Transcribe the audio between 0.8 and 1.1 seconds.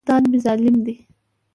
دی.